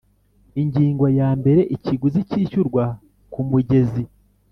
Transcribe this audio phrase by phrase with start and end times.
[0.61, 2.83] Ingingo ya mbere Ikiguzi cyishyurwa
[3.31, 4.03] ku mugezi